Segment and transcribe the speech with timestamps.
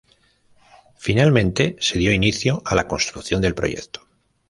[0.97, 4.01] Finalmente, se dio inicio a la construcción del proyecto.